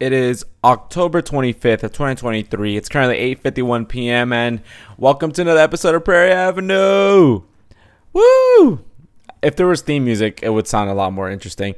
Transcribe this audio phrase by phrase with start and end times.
[0.00, 2.76] It is October 25th of 2023.
[2.76, 4.32] It's currently 8:51 p.m.
[4.32, 4.62] and
[4.96, 7.42] welcome to another episode of Prairie Avenue.
[8.12, 8.84] Woo!
[9.42, 11.74] If there was theme music, it would sound a lot more interesting.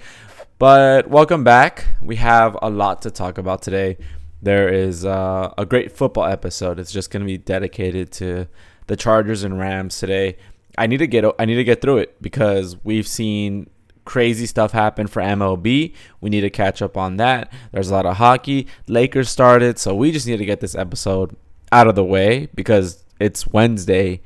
[0.58, 1.86] But welcome back.
[2.02, 3.96] We have a lot to talk about today.
[4.42, 6.78] There is uh, a great football episode.
[6.78, 8.48] It's just going to be dedicated to
[8.86, 10.36] the Chargers and Rams today.
[10.76, 13.70] I need to get I need to get through it because we've seen
[14.04, 15.94] crazy stuff happened for MLB.
[16.20, 17.52] We need to catch up on that.
[17.72, 18.66] There's a lot of hockey.
[18.86, 21.36] Lakers started, so we just need to get this episode
[21.72, 24.20] out of the way because it's Wednesday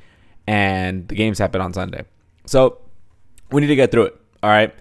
[0.47, 2.05] and the games happen on Sunday.
[2.45, 2.79] So
[3.51, 4.21] we need to get through it.
[4.41, 4.73] All right.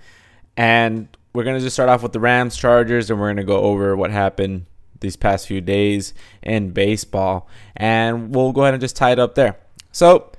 [0.56, 3.44] And we're going to just start off with the Rams Chargers and we're going to
[3.44, 4.66] go over what happened
[5.00, 7.48] these past few days in baseball.
[7.76, 9.56] And we'll go ahead and just tie it up there.
[9.92, 10.32] So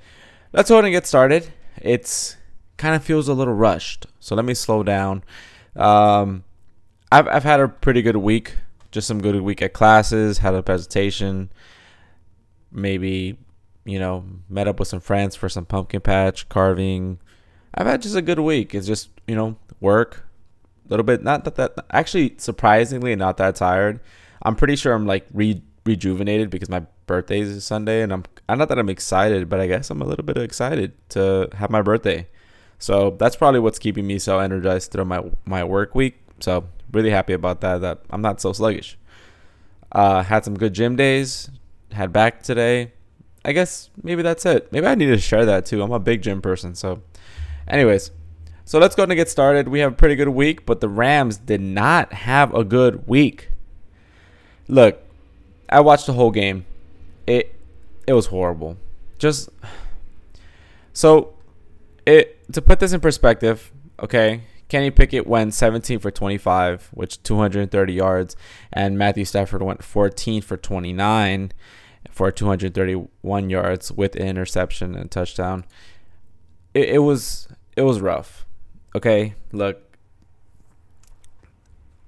[0.53, 1.51] let's go ahead and get started.
[1.81, 2.37] It's
[2.77, 4.07] kind of feels a little rushed.
[4.19, 5.23] So let me slow down.
[5.75, 6.43] Um,
[7.11, 8.55] I've I've had a pretty good week.
[8.91, 10.39] Just some good week at classes.
[10.39, 11.51] Had a presentation.
[12.71, 13.37] Maybe,
[13.85, 17.19] you know, met up with some friends for some pumpkin patch carving.
[17.73, 18.73] I've had just a good week.
[18.73, 20.25] It's just you know work,
[20.85, 21.23] a little bit.
[21.23, 23.99] Not that that actually surprisingly not that tired.
[24.41, 28.57] I'm pretty sure I'm like re rejuvenated because my birthday is Sunday, and I'm I'm
[28.57, 31.81] not that I'm excited, but I guess I'm a little bit excited to have my
[31.81, 32.27] birthday.
[32.85, 36.19] So that's probably what's keeping me so energized through my my work week.
[36.39, 37.81] So really happy about that.
[37.81, 38.95] That I'm not so sluggish.
[39.91, 41.49] Uh, had some good gym days.
[41.93, 42.93] Had back today.
[43.43, 44.71] I guess maybe that's it.
[44.71, 45.81] Maybe I need to share that too.
[45.81, 46.75] I'm a big gym person.
[46.75, 47.01] So,
[47.67, 48.11] anyways,
[48.65, 49.67] so let's go and get started.
[49.67, 53.49] We have a pretty good week, but the Rams did not have a good week.
[54.67, 55.01] Look,
[55.69, 56.67] I watched the whole game.
[57.25, 57.55] It
[58.05, 58.77] it was horrible.
[59.17, 59.49] Just
[60.93, 61.33] so
[62.05, 67.93] it to put this in perspective, okay, Kenny Pickett went 17 for 25, which 230
[67.93, 68.35] yards,
[68.73, 71.51] and Matthew Stafford went 14 for 29
[72.09, 75.65] for 231 yards with an interception and touchdown.
[76.73, 78.45] It, it was it was rough.
[78.95, 79.81] Okay, look.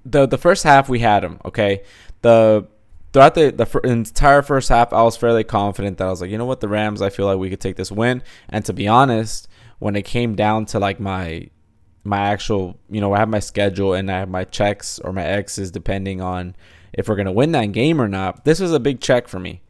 [0.04, 1.40] The the first half we had him.
[1.44, 1.82] Okay,
[2.22, 2.66] the
[3.12, 6.38] throughout the, the entire first half, I was fairly confident that I was like, you
[6.38, 8.22] know what, the Rams, I feel like we could take this win.
[8.48, 9.47] And to be honest,
[9.78, 11.48] when it came down to like my
[12.04, 15.24] my actual, you know, I have my schedule and I have my checks or my
[15.24, 16.56] X's depending on
[16.92, 18.44] if we're gonna win that game or not.
[18.44, 19.62] This was a big check for me.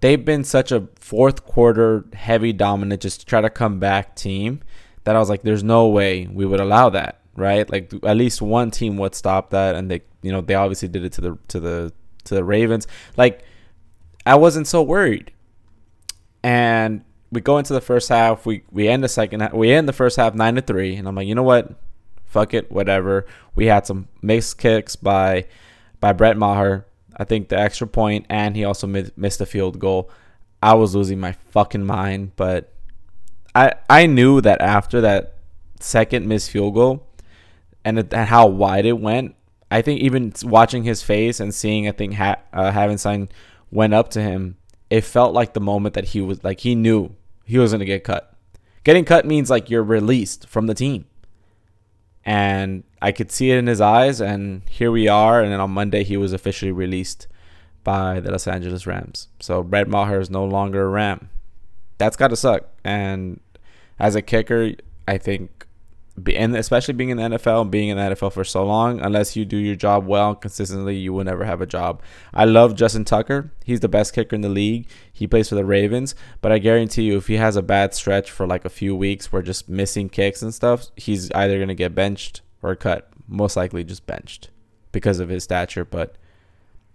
[0.00, 4.60] They've been such a fourth quarter heavy dominant, just to try to come back team
[5.04, 7.68] that I was like, there's no way we would allow that, right?
[7.68, 11.04] Like at least one team would stop that, and they, you know, they obviously did
[11.04, 11.92] it to the to the
[12.24, 12.86] to the Ravens.
[13.16, 13.42] Like
[14.24, 15.32] I wasn't so worried,
[16.42, 18.44] and we go into the first half.
[18.46, 19.40] We we end the second.
[19.40, 21.74] Half, we end the first half nine to three, and I'm like, you know what?
[22.26, 23.26] Fuck it, whatever.
[23.54, 25.46] We had some mixed kicks by
[26.00, 26.86] by Brett Maher.
[27.16, 30.10] I think the extra point, and he also missed a field goal.
[30.62, 32.72] I was losing my fucking mind, but
[33.54, 35.34] I I knew that after that
[35.80, 37.06] second missed field goal,
[37.84, 39.34] and, it, and how wide it went,
[39.70, 43.28] I think even watching his face and seeing I think ha- uh, Havenstein
[43.70, 44.56] went up to him,
[44.88, 47.14] it felt like the moment that he was like he knew
[47.50, 48.32] he was going to get cut.
[48.84, 51.04] Getting cut means like you're released from the team.
[52.24, 55.42] And I could see it in his eyes, and here we are.
[55.42, 57.26] And then on Monday, he was officially released
[57.82, 59.28] by the Los Angeles Rams.
[59.40, 61.28] So Brett Maher is no longer a Ram.
[61.98, 62.68] That's got to suck.
[62.84, 63.40] And
[63.98, 64.72] as a kicker,
[65.08, 65.66] I think
[66.34, 69.36] and especially being in the NFL and being in the NFL for so long, unless
[69.36, 72.02] you do your job well consistently, you will never have a job.
[72.32, 73.52] I love Justin Tucker.
[73.64, 74.88] He's the best kicker in the league.
[75.12, 78.30] He plays for the Ravens, but I guarantee you, if he has a bad stretch
[78.30, 81.94] for like a few weeks, where just missing kicks and stuff, he's either gonna get
[81.94, 83.08] benched or cut.
[83.28, 84.50] Most likely, just benched
[84.92, 85.84] because of his stature.
[85.84, 86.16] But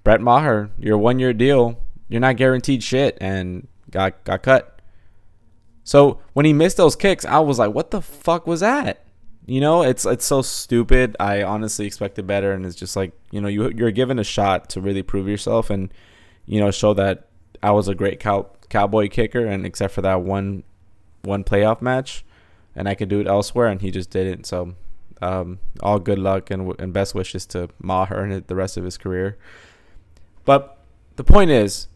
[0.03, 4.79] Brett Maher, your one-year deal, you're not guaranteed shit, and got got cut.
[5.83, 9.04] So when he missed those kicks, I was like, "What the fuck was that?"
[9.47, 11.15] You know, it's it's so stupid.
[11.19, 14.69] I honestly expected better, and it's just like you know you you're given a shot
[14.69, 15.93] to really prove yourself and
[16.45, 17.27] you know show that
[17.61, 20.63] I was a great cow, cowboy kicker, and except for that one
[21.21, 22.25] one playoff match,
[22.75, 24.45] and I could do it elsewhere, and he just didn't.
[24.45, 24.73] So,
[25.21, 28.97] um, all good luck and and best wishes to Maher and the rest of his
[28.97, 29.37] career.
[30.43, 30.79] But
[31.17, 31.87] the point is,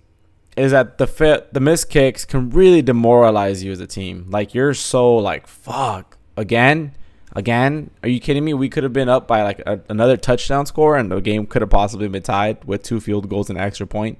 [0.56, 4.27] is that the the missed kicks can really demoralize you as a team.
[4.29, 6.94] Like you're so like fuck again
[7.33, 8.53] Again, are you kidding me?
[8.53, 11.61] We could have been up by like a, another touchdown score, and the game could
[11.61, 14.17] have possibly been tied with two field goals and an extra point.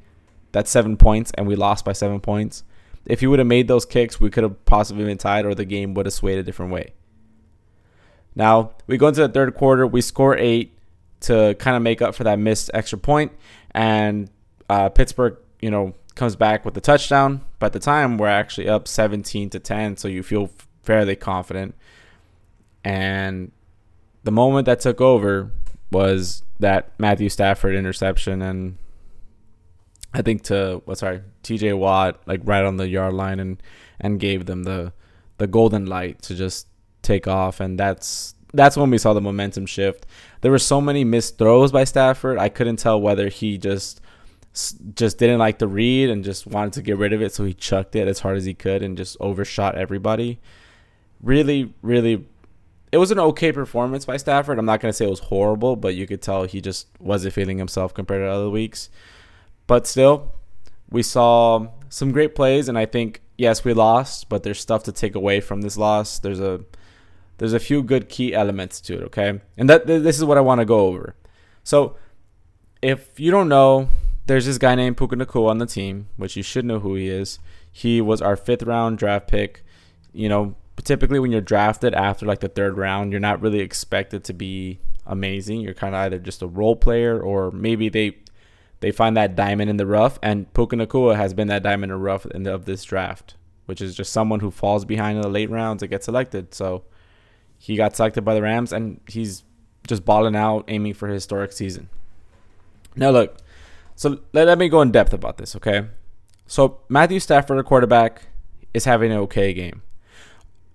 [0.52, 2.64] That's seven points, and we lost by seven points.
[3.06, 5.66] If you would have made those kicks, we could have possibly been tied, or the
[5.66, 6.94] game would have swayed a different way.
[8.36, 9.88] Now we go into the third quarter.
[9.88, 10.76] We score eight.
[11.22, 13.32] to kind of make up for that missed extra point,
[13.72, 14.30] and
[14.70, 17.42] uh, Pittsburgh, you know, comes back with the touchdown.
[17.58, 20.50] But at the time, we're actually up 17 to 10, so you feel
[20.84, 21.76] fairly confident.
[22.84, 23.52] And
[24.24, 25.52] the moment that took over
[25.92, 28.78] was that Matthew Stafford interception, and
[30.14, 31.74] I think to what sorry T.J.
[31.74, 33.62] Watt like right on the yard line, and
[34.00, 34.94] and gave them the
[35.38, 36.68] the golden light to just
[37.02, 40.06] take off, and that's that's when we saw the momentum shift.
[40.42, 42.38] There were so many missed throws by Stafford.
[42.38, 44.02] I couldn't tell whether he just
[44.96, 47.54] just didn't like the read and just wanted to get rid of it, so he
[47.54, 50.40] chucked it as hard as he could and just overshot everybody.
[51.22, 52.26] Really, really,
[52.92, 54.60] it was an okay performance by Stafford.
[54.60, 57.58] I'm not gonna say it was horrible, but you could tell he just wasn't feeling
[57.58, 58.90] himself compared to other weeks.
[59.68, 60.34] But still,
[60.90, 64.92] we saw some great plays, and I think yes, we lost, but there's stuff to
[64.92, 66.20] take away from this loss.
[66.20, 66.62] There's a
[67.38, 69.40] there's a few good key elements to it, okay?
[69.58, 71.16] And that this is what I want to go over.
[71.64, 71.96] So,
[72.82, 73.90] if you don't know,
[74.28, 77.08] there's this guy named Puka Nacua on the team, which you should know who he
[77.08, 77.40] is.
[77.72, 79.64] He was our fifth round draft pick.
[80.12, 84.24] You know, typically when you're drafted after like the third round, you're not really expected
[84.26, 85.62] to be amazing.
[85.62, 88.18] You're kind of either just a role player or maybe they
[88.82, 90.20] they find that diamond in the rough.
[90.22, 93.36] And Puka Nacua has been that diamond in the rough in the, of this draft,
[93.66, 96.54] which is just someone who falls behind in the late rounds and gets selected.
[96.54, 96.84] So
[97.58, 99.44] he got selected by the Rams, and he's
[99.86, 101.90] just balling out, aiming for historic season.
[102.96, 103.38] Now, look,
[103.96, 105.88] so let, let me go in depth about this, okay?
[106.48, 108.28] So, Matthew Stafford, a quarterback,
[108.74, 109.82] is having an okay game.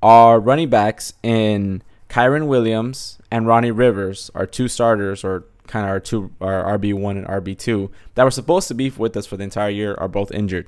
[0.04, 5.90] Our running backs in Kyren Williams and Ronnie Rivers are two starters, or kind of
[5.92, 9.44] our two, our RB1 and RB2, that were supposed to be with us for the
[9.44, 10.66] entire year, are both injured.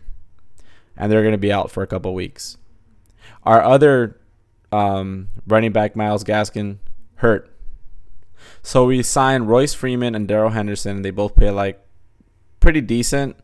[0.96, 2.56] And they're going to be out for a couple weeks.
[3.42, 4.18] Our other
[4.72, 6.78] um, running back Myles Gaskin
[7.16, 7.54] hurt.
[8.62, 11.02] So we signed Royce Freeman and Darrell Henderson.
[11.02, 11.78] They both play like
[12.58, 13.36] pretty decent,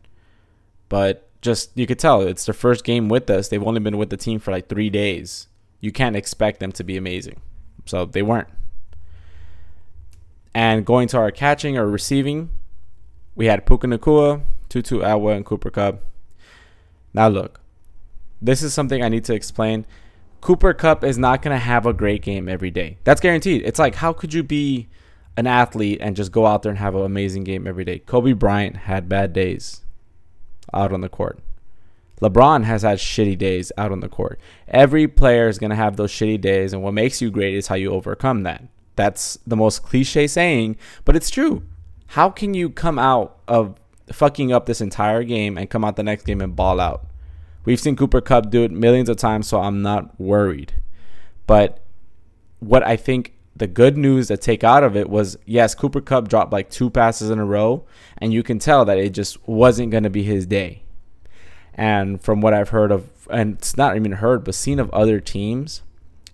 [0.89, 3.49] but just you could tell it's their first game with us.
[3.49, 5.49] They've only been with the team for like three days.
[5.83, 7.41] You can't expect them to be amazing.
[7.85, 8.47] So they weren't.
[10.55, 12.51] And going to our catching or receiving,
[13.35, 16.01] we had Puka Nacua, Tutu Atwell, and Cooper Kupp.
[17.13, 17.59] Now look,
[18.41, 19.85] this is something I need to explain.
[20.39, 22.97] Cooper Kupp is not going to have a great game every day.
[23.03, 23.63] That's guaranteed.
[23.65, 24.87] It's like, how could you be
[25.35, 27.99] an athlete and just go out there and have an amazing game every day?
[27.99, 29.81] Kobe Bryant had bad days
[30.73, 31.39] out on the court.
[32.23, 34.39] LeBron has had shitty days out on the court.
[34.69, 37.67] Every player is going to have those shitty days, and what makes you great is
[37.67, 38.63] how you overcome that.
[38.95, 41.63] That's the most cliche saying, but it's true.
[42.07, 43.75] How can you come out of
[44.11, 47.05] fucking up this entire game and come out the next game and ball out?
[47.65, 50.73] We've seen Cooper Kupp do it millions of times, so I'm not worried.
[51.45, 51.83] But
[52.59, 56.29] what I think the good news to take out of it was yes, Cooper Kupp
[56.29, 57.85] dropped like two passes in a row,
[58.17, 60.82] and you can tell that it just wasn't going to be his day.
[61.75, 65.19] And from what I've heard of, and it's not even heard, but seen of other
[65.19, 65.81] teams,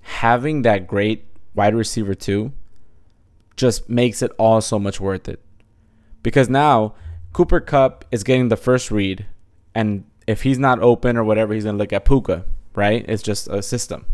[0.02, 1.26] having that great
[1.56, 2.52] wide receiver too
[3.56, 5.40] just makes it all so much worth it.
[6.24, 6.94] Because now
[7.34, 9.26] Cooper Kupp is getting the first read,
[9.76, 12.46] and if he's not open or whatever, he's going to look at Puka,
[12.76, 13.06] right?
[13.08, 14.06] It's just a system.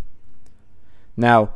[1.18, 1.54] Now,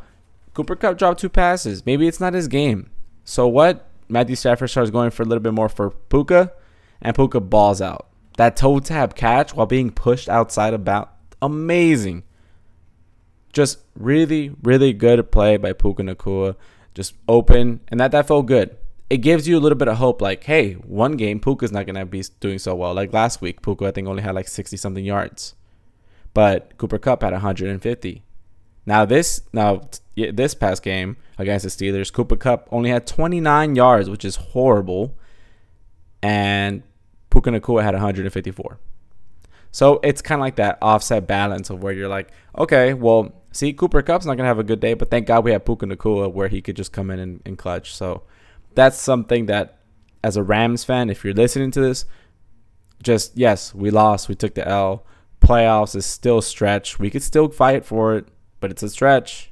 [0.54, 1.86] Cooper Kupp dropped two passes.
[1.86, 2.90] Maybe it's not his game.
[3.24, 3.86] So what?
[4.08, 6.52] Matthew Stafford starts going for a little bit more for Puka,
[7.00, 8.09] and Puka balls out.
[8.36, 12.24] That toe tap catch while being pushed outside about amazing.
[13.52, 16.56] Just really, really good play by Puka Nacua.
[16.94, 18.76] Just open, and that that felt good
[19.10, 22.06] it gives you a little bit of hope like, hey, one game Puka's not gonna
[22.06, 22.94] be doing so well.
[22.94, 25.56] Like last week, Puka I think only had like 60 something yards.
[26.32, 28.22] But Cooper Kupp had 150.
[28.86, 29.82] Now this now
[30.14, 35.18] this past game against the Steelers, Cooper Kupp only had 29 yards, which is horrible.
[36.22, 36.84] And
[37.30, 38.78] Puka Nacua had 154.
[39.72, 43.72] So it's kind of like that offset balance of where you're like, okay, well, see,
[43.72, 46.32] Cooper Kupp's not gonna have a good day, but thank God we have Puka Nacua
[46.32, 47.94] where he could just come in and, and clutch.
[47.94, 48.24] So
[48.74, 49.78] that's something that,
[50.22, 52.04] as a Rams fan, if you're listening to this,
[53.02, 55.06] just yes, we lost, we took the L.
[55.40, 56.98] Playoffs is still stretch.
[56.98, 58.26] We could still fight for it,
[58.60, 59.50] but it's a stretch.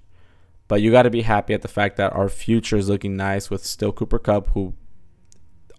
[0.67, 3.49] But you got to be happy at the fact that our future is looking nice
[3.49, 4.75] with still Cooper Kupp, who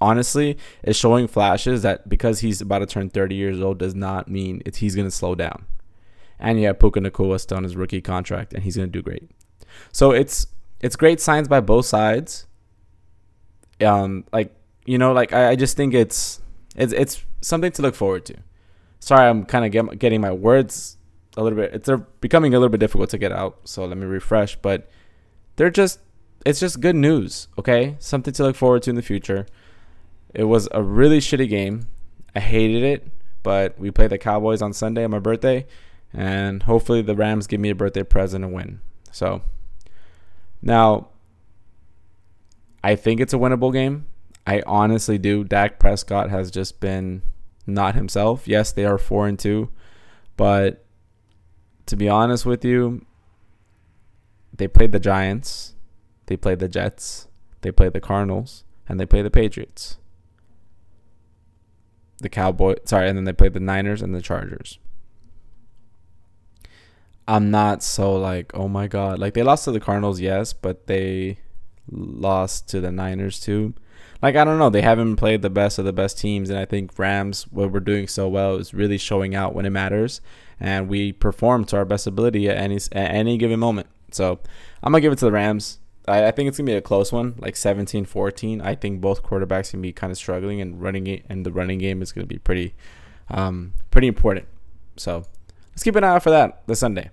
[0.01, 4.27] honestly is showing flashes that because he's about to turn 30 years old does not
[4.27, 5.65] mean he's going to slow down.
[6.39, 9.29] And yeah, Puka Nacua still on his rookie contract, and he's going to do great.
[9.91, 10.48] So it's
[10.79, 12.48] it's great signs by both sides
[13.86, 16.41] um, like you know, like I, I just think it's
[16.75, 18.36] it's it's something to look forward to.
[19.00, 20.98] Sorry, I'm kind of get, getting my words
[21.38, 21.74] a little bit.
[21.74, 23.60] It's they're becoming a little bit difficult to get out.
[23.63, 24.56] So let me refresh.
[24.58, 24.89] But
[25.56, 26.00] they're just
[26.46, 27.96] it's just good news, okay?
[28.00, 29.46] Something to look forward to in the future.
[30.33, 31.88] It was a really shitty game.
[32.36, 33.07] I hated it,
[33.43, 35.65] but we played the Cowboys on Sunday on my birthday,
[36.13, 38.81] and hopefully the Rams give me a birthday present and win.
[39.12, 39.41] So
[40.62, 41.07] now
[42.83, 44.05] I think it's a winnable game.
[44.45, 45.43] I honestly do.
[45.43, 47.21] Dak Prescott has just been
[47.65, 48.48] not himself.
[48.48, 49.69] Yes, they are 4 and 2,
[50.38, 50.86] but
[51.86, 53.05] to be honest with you,
[54.55, 55.74] they played the Giants,
[56.27, 57.27] they played the Jets,
[57.62, 59.98] they played the Cardinals, and they played the Patriots.
[62.20, 64.78] The Cowboy, sorry, and then they played the Niners and the Chargers.
[67.28, 69.20] I'm not so like, oh my god.
[69.20, 71.38] Like they lost to the Cardinals, yes, but they
[71.92, 73.74] lost to the Niners too.
[74.22, 76.66] Like I don't know, they haven't played the best of the best teams, and I
[76.66, 80.20] think Rams, what we're doing so well, is really showing out when it matters,
[80.60, 83.88] and we perform to our best ability at any at any given moment.
[84.12, 84.40] So
[84.84, 85.80] I'm gonna give it to the Rams.
[86.10, 88.62] I, I think it's gonna be a close one, like 17-14.
[88.63, 91.80] I think both quarterbacks can be kind of struggling, and running it, and the running
[91.80, 92.75] game is gonna be pretty,
[93.30, 94.48] um, pretty important.
[94.98, 95.25] So
[95.72, 97.10] let's keep an eye out for that this Sunday.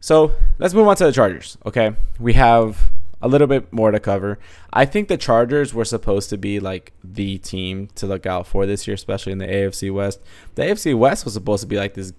[0.00, 1.58] So let's move on to the Chargers.
[1.66, 2.90] Okay, we have
[3.20, 4.38] a little bit more to cover.
[4.72, 8.64] I think the Chargers were supposed to be like the team to look out for
[8.64, 10.20] this year, especially in the AFC West.
[10.54, 12.12] The AFC West was supposed to be like this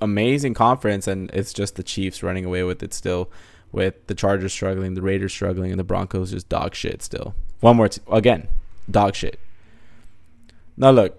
[0.00, 3.30] amazing conference, and it's just the Chiefs running away with it still,
[3.72, 7.34] with the Chargers struggling, the Raiders struggling, and the Broncos just dog shit still.
[7.60, 8.48] One more, t- again,
[8.90, 9.40] dog shit.
[10.76, 11.18] Now look,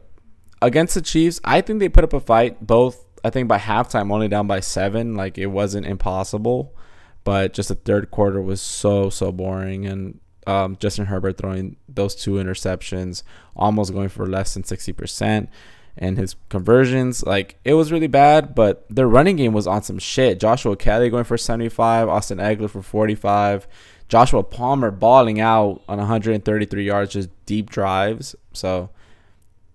[0.61, 2.65] against the Chiefs, I think they put up a fight.
[2.65, 5.15] Both I think by halftime only down by seven.
[5.15, 6.75] Like it wasn't impossible,
[7.23, 9.85] but just the third quarter was so so boring.
[9.85, 13.23] And um, Justin Herbert throwing those two interceptions,
[13.55, 15.49] almost going for less than sixty percent,
[15.97, 18.55] and his conversions like it was really bad.
[18.55, 20.39] But their running game was on some shit.
[20.39, 23.67] Joshua Kelley going for seventy five, Austin Ekeler for forty five.
[24.09, 28.35] Joshua Palmer balling out on 133 yards, just deep drives.
[28.51, 28.91] So,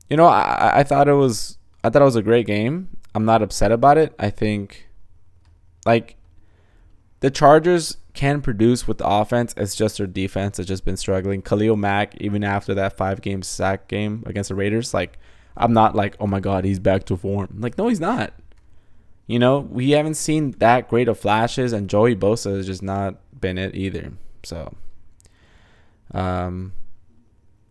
[0.08, 2.88] you know, I, I thought it was I thought it was a great game.
[3.14, 4.14] I'm not upset about it.
[4.18, 4.88] I think
[5.84, 6.16] like
[7.20, 9.54] the Chargers can produce with the offense.
[9.56, 11.42] It's just their defense has just been struggling.
[11.42, 15.18] Khalil Mack, even after that five game sack game against the Raiders, like
[15.58, 17.56] I'm not like, oh my god, he's back to form.
[17.58, 18.32] Like, no, he's not.
[19.26, 23.16] You know, we haven't seen that great of flashes, and Joey Bosa has just not
[23.38, 24.12] been it either.
[24.42, 24.74] So,
[26.14, 26.72] um,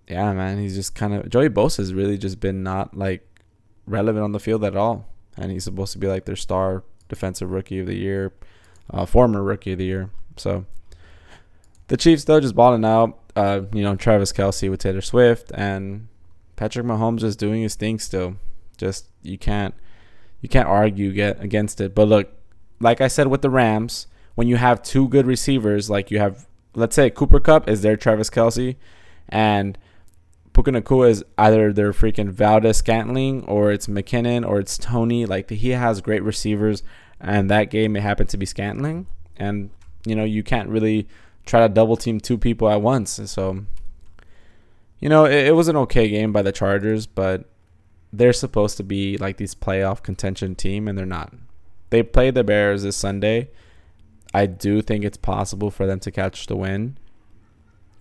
[0.08, 3.42] yeah, man, he's just kind of Joey Bosa has really just been not like
[3.88, 7.52] relevant on the field at all and he's supposed to be like their star defensive
[7.52, 8.34] rookie of the year,
[8.92, 10.10] uh, former rookie of the year.
[10.36, 10.66] So
[11.88, 13.20] the Chiefs though just balling out.
[13.36, 16.08] Uh, you know Travis Kelce with Taylor Swift and
[16.58, 18.36] Patrick Mahomes is doing his thing still.
[18.78, 19.74] Just you can't
[20.42, 21.96] you can't argue get against it.
[21.96, 22.34] But look,
[22.82, 26.48] like I said with the Rams, when you have two good receivers, like you have,
[26.76, 28.76] let's say Cooper Kupp is their Travis Kelce,
[29.30, 29.78] and
[30.54, 35.26] Puka Nacua is either their freaking Valdes-Scantling or it's McKinnon or it's Toney.
[35.26, 36.84] Like he has great receivers,
[37.20, 39.70] and that game it happened to be Scantling, and
[40.06, 41.08] you know you can't really
[41.46, 43.20] try to double team two people at once.
[43.26, 43.66] So
[45.00, 47.46] you know it, it was an okay game by the Chargers, but
[48.12, 51.34] they're supposed to be like these playoff contention team, and they're not.
[51.90, 53.50] They play the Bears this Sunday.
[54.34, 56.98] I do think it's possible for them to catch the win.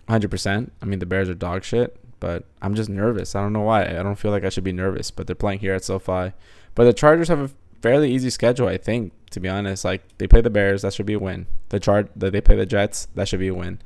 [0.09, 0.71] 100%.
[0.81, 3.35] I mean, the Bears are dog shit but I'm just nervous.
[3.35, 3.85] I don't know why.
[3.85, 6.33] I don't feel like I should be nervous, but they're playing here at SoFi.
[6.75, 7.51] But the Chargers have a
[7.81, 9.85] fairly easy schedule, I think, to be honest.
[9.85, 11.47] Like they play the Bears, that should be a win.
[11.69, 13.79] The that they play the Jets, that should be a win.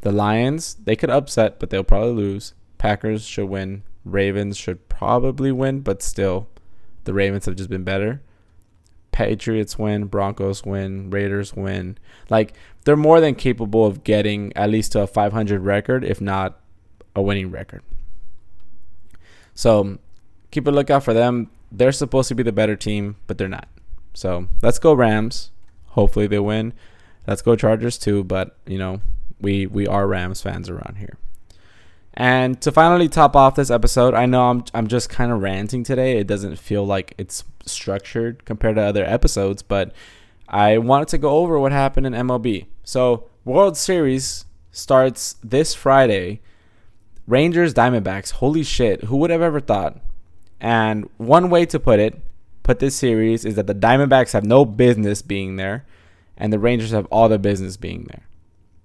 [0.00, 2.54] The Lions, they could upset, but they'll probably lose.
[2.78, 3.82] Packers should win.
[4.04, 6.48] Ravens should probably win, but still,
[7.04, 8.22] the Ravens have just been better.
[9.10, 11.98] Patriots win, Broncos win, Raiders win.
[12.30, 16.60] Like they're more than capable of getting at least to a 500 record, if not
[17.16, 17.82] a winning record.
[19.54, 19.98] So
[20.52, 21.50] keep a lookout for them.
[21.72, 23.68] They're supposed to be the better team, but they're not.
[24.14, 25.50] So let's go Rams.
[25.88, 26.72] Hopefully they win.
[27.26, 28.22] Let's go Chargers too.
[28.22, 29.00] But you know,
[29.40, 31.16] we we are Rams fans around here.
[32.14, 35.84] And to finally top off this episode, I know I'm I'm just kind of ranting
[35.84, 36.18] today.
[36.18, 39.92] It doesn't feel like it's structured compared to other episodes, but
[40.48, 42.66] I wanted to go over what happened in MLB.
[42.82, 46.40] So World Series starts this Friday
[47.26, 48.32] Rangers Diamondbacks.
[48.32, 49.04] Holy shit.
[49.04, 50.00] Who would have ever thought?
[50.60, 52.20] And one way to put it,
[52.62, 55.86] put this series, is that the Diamondbacks have no business being there,
[56.36, 58.27] and the Rangers have all the business being there.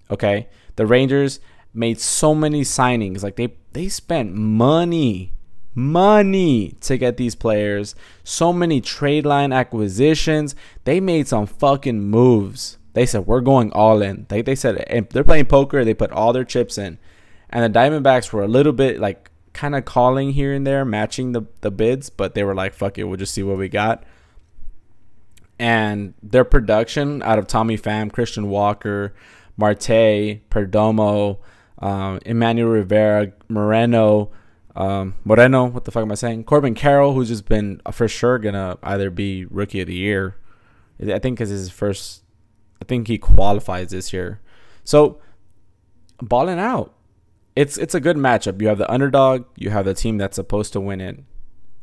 [0.10, 0.48] Okay?
[0.76, 1.40] The Rangers
[1.74, 3.24] made so many signings.
[3.24, 5.34] Like they they spent money,
[5.74, 7.96] money to get these players.
[8.24, 10.56] So many trade line acquisitions.
[10.84, 12.78] They made some fucking moves.
[12.94, 14.26] They said we're going all in.
[14.30, 17.00] They they said if they're playing poker, they put all their chips in.
[17.50, 21.32] And the Diamondbacks were a little bit like kind of calling here and there, matching
[21.32, 24.04] the the bids, but they were like, "Fuck it, we'll just see what we got."
[25.60, 29.14] And their production out of Tommy Pham, Christian Walker,
[29.58, 31.40] Marte, Perdomo,
[31.80, 34.32] um, Emmanuel Rivera, Moreno,
[34.76, 36.46] um, Moreno, what the fuck am I saying?
[36.46, 40.36] Corbin Carroll, who's just been uh, for sure gonna either be rookie of the year.
[41.00, 42.24] I think because his first,
[42.82, 44.42] I think he qualifies this year.
[44.84, 45.20] So
[46.22, 46.94] balling out,
[47.56, 48.62] it's it's a good matchup.
[48.62, 51.20] You have the underdog, you have the team that's supposed to win it,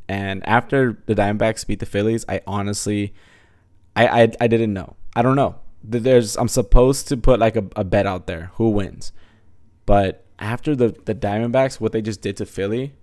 [0.08, 3.14] and after the Diamondbacks beat the Phillies, I honestly,
[3.94, 4.96] I I, I didn't know.
[5.14, 5.56] I don't know.
[5.82, 9.12] There's I'm supposed to put like a, a bet out there who wins,
[9.86, 12.94] but after the the Diamondbacks, what they just did to Philly,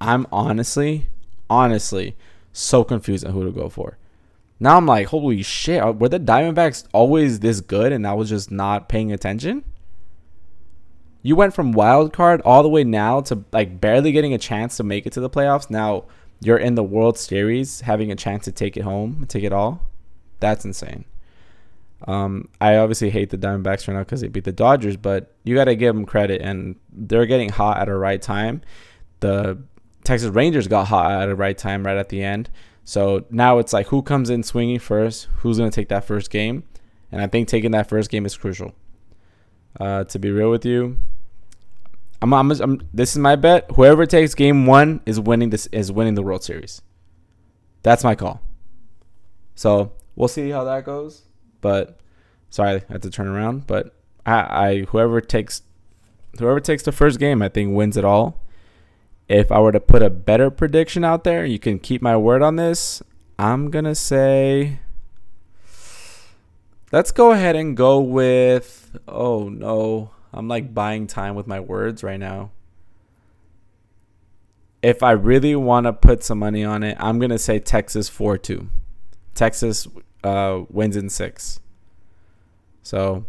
[0.00, 1.06] I'm honestly,
[1.48, 2.16] honestly,
[2.52, 3.98] so confused on who to go for.
[4.58, 8.50] Now I'm like, holy shit, were the Diamondbacks always this good and I was just
[8.50, 9.64] not paying attention?
[11.22, 14.76] You went from wild card all the way now to like barely getting a chance
[14.76, 15.70] to make it to the playoffs.
[15.70, 16.04] Now
[16.40, 19.86] you're in the World Series having a chance to take it home, take it all.
[20.40, 21.04] That's insane.
[22.06, 25.54] Um, I obviously hate the Diamondbacks right now because they beat the Dodgers, but you
[25.54, 28.62] got to give them credit, and they're getting hot at a right time.
[29.20, 29.62] The
[30.04, 32.48] Texas Rangers got hot at a right time right at the end.
[32.84, 36.30] So now it's like who comes in swinging first, who's going to take that first
[36.30, 36.64] game,
[37.12, 38.74] and I think taking that first game is crucial.
[39.78, 40.98] Uh, to be real with you,
[42.22, 43.70] I'm, I'm, I'm, this is my bet.
[43.76, 46.82] Whoever takes game one is winning this is winning the World Series.
[47.82, 48.42] That's my call.
[49.54, 51.22] So we'll see how that goes.
[51.60, 51.98] But
[52.48, 53.66] sorry, I had to turn around.
[53.66, 53.94] But
[54.26, 55.62] I, I whoever takes
[56.38, 58.40] whoever takes the first game, I think wins it all.
[59.28, 62.42] If I were to put a better prediction out there, you can keep my word
[62.42, 63.02] on this.
[63.38, 64.80] I'm gonna say
[66.92, 70.10] let's go ahead and go with oh no.
[70.32, 72.50] I'm like buying time with my words right now.
[74.82, 78.08] If I really want to put some money on it, I'm going to say Texas
[78.08, 78.70] 4 2.
[79.34, 79.86] Texas
[80.24, 81.60] uh, wins in six.
[82.82, 83.24] So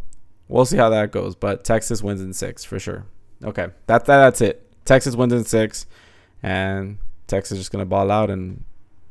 [0.48, 1.36] we'll see how that goes.
[1.36, 3.06] But Texas wins in six for sure.
[3.44, 4.68] Okay, that, that that's it.
[4.86, 5.86] Texas wins in six,
[6.44, 8.64] and Texas is just gonna ball out and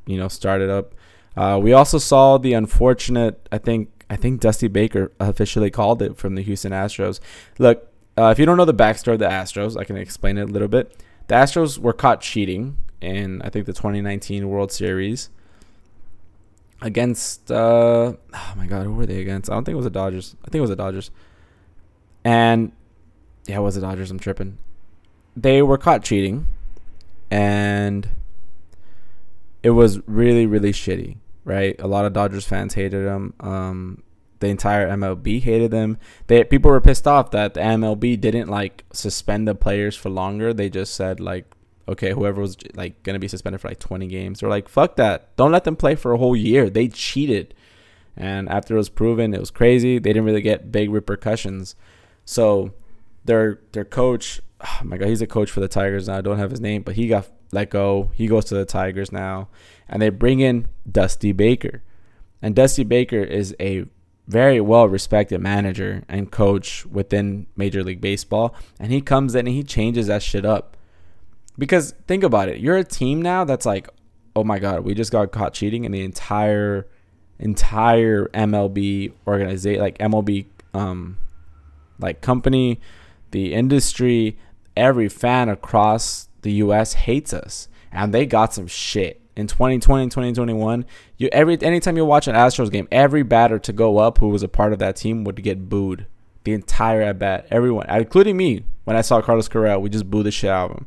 [0.07, 0.95] you know start it up.
[1.37, 3.49] Uh, we also saw the unfortunate.
[3.51, 7.21] I think I think Dusty Baker officially called it from the Houston Astros.
[7.59, 7.89] Look,
[8.19, 10.53] uh, if you don't know the backstory of the Astros, I can explain it a
[10.53, 10.97] little bit.
[11.29, 15.31] The Astros were caught cheating in I think the 2019 World Series
[16.83, 19.51] against uh oh my god, who were they against?
[19.51, 20.37] I don't think it was the Dodgers.
[20.43, 21.11] I think it was the Dodgers.
[22.25, 22.73] And
[23.47, 24.11] yeah, it was the Dodgers.
[24.11, 24.59] I'm tripping.
[25.37, 26.47] They were caught cheating
[27.31, 28.09] and
[29.63, 31.77] it was really really shitty, right?
[31.81, 33.35] A lot of Dodgers fans hated them.
[33.41, 34.03] Um
[34.41, 35.99] the entire MLB hated them.
[36.27, 40.55] They people were pissed off that the MLB didn't like suspend the players for longer.
[40.55, 41.45] They just said like
[41.91, 45.35] okay, whoever was like gonna be suspended for like 20 games, they're like, fuck that.
[45.37, 46.71] Don't let them play for a whole year.
[46.71, 47.55] They cheated.
[48.17, 49.99] And after it was proven, it was crazy.
[49.99, 51.75] They didn't really get big repercussions.
[52.25, 52.73] So
[53.25, 56.19] their their coach, oh my god, he's a coach for the Tigers now.
[56.19, 58.11] I don't have his name, but he got let go.
[58.15, 59.49] He goes to the Tigers now,
[59.89, 61.83] and they bring in Dusty Baker.
[62.43, 63.85] And Dusty Baker is a
[64.29, 69.55] very well respected manager and coach within Major League Baseball, and he comes in and
[69.55, 70.77] he changes that shit up.
[71.61, 73.87] Because think about it, you're a team now that's like,
[74.35, 76.87] oh my god, we just got caught cheating, and the entire
[77.39, 81.19] entire MLB organization, like MLB, um,
[81.99, 82.81] like company,
[83.33, 84.39] the industry,
[84.75, 86.95] every fan across the U.S.
[86.95, 90.87] hates us, and they got some shit in 2020 and 2021.
[91.19, 94.43] You every anytime you watch an Astros game, every batter to go up who was
[94.43, 96.07] a part of that team would get booed.
[96.45, 100.25] The entire at bat, everyone, including me, when I saw Carlos Correa, we just booed
[100.25, 100.87] the shit out of him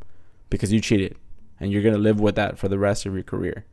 [0.54, 1.16] because you cheated
[1.60, 3.66] and you're going to live with that for the rest of your career.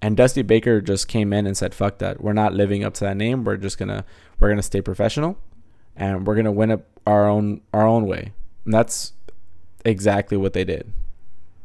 [0.00, 2.22] And Dusty Baker just came in and said, "Fuck that.
[2.22, 3.42] We're not living up to that name.
[3.42, 4.04] We're just going to
[4.38, 5.36] we're going to stay professional
[5.96, 8.32] and we're going to win it our own our own way."
[8.64, 9.14] And that's
[9.84, 10.92] exactly what they did.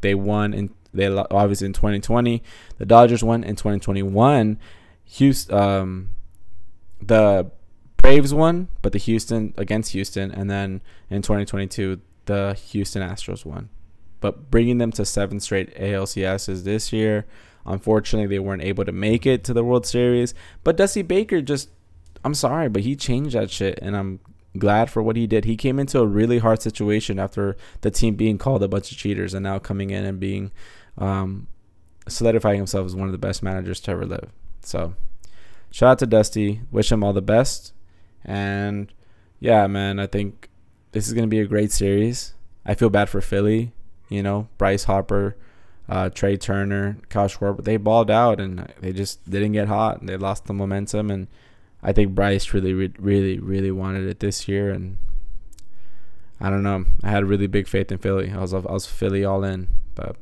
[0.01, 2.41] They won in they obviously in 2020,
[2.79, 4.57] the Dodgers won in 2021.
[5.05, 6.09] Houston um
[6.99, 7.51] the
[7.97, 13.69] Braves won, but the Houston against Houston and then in 2022 the Houston Astros won
[14.21, 17.25] but bringing them to seven straight ALCSs this year.
[17.65, 20.33] Unfortunately, they weren't able to make it to the World Series.
[20.63, 21.69] But Dusty Baker just,
[22.23, 24.19] I'm sorry, but he changed that shit, and I'm
[24.57, 25.45] glad for what he did.
[25.45, 28.97] He came into a really hard situation after the team being called a bunch of
[28.97, 30.51] cheaters, and now coming in and being
[30.97, 31.47] um,
[32.07, 34.31] solidifying himself as one of the best managers to ever live.
[34.61, 34.95] So,
[35.71, 36.61] shout out to Dusty.
[36.71, 37.73] Wish him all the best.
[38.23, 38.91] And
[39.39, 40.49] yeah, man, I think
[40.91, 42.33] this is gonna be a great series.
[42.65, 43.73] I feel bad for Philly.
[44.11, 45.35] You know, Bryce Harper,
[45.87, 49.99] uh, Trea Turner, Kyle Schwarber, they balled out and they just didn't get hot.
[49.99, 51.09] And they lost the momentum.
[51.09, 51.27] And
[51.81, 54.69] I think Bryce really, really, really wanted it this year.
[54.71, 54.97] And
[56.39, 56.85] I don't know.
[57.03, 58.31] I had really big faith in Philly.
[58.31, 59.69] I was, I was Philly all in.
[59.95, 60.17] But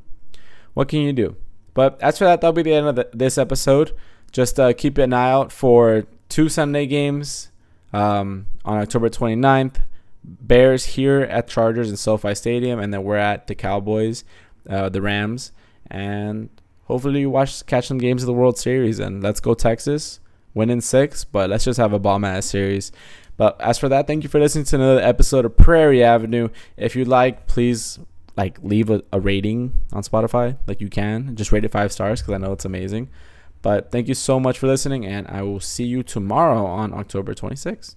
[0.73, 1.35] what can you do?
[1.73, 3.95] But as for that, that'll be the end of the, this episode.
[4.31, 7.49] Just uh, keep an eye out for two Sunday games
[7.93, 9.77] um, on October 29th.
[10.23, 14.23] Bears here at Chargers in SoFi Stadium, and then we're at the Cowboys,
[14.69, 15.51] uh, the Rams,
[15.89, 16.49] and
[16.85, 18.99] hopefully you watch catch some games of the World Series.
[18.99, 20.19] And let's go Texas,
[20.53, 21.23] win in six.
[21.23, 22.91] But let's just have a bomb ass series.
[23.37, 26.49] But as for that, thank you for listening to another episode of Prairie Avenue.
[26.75, 27.97] If you'd like, please
[28.35, 31.35] like leave a, a rating on Spotify, like you can.
[31.35, 33.09] Just rate it five stars because I know it's amazing.
[33.61, 37.33] But thank you so much for listening, and I will see you tomorrow on October
[37.33, 37.95] 26th.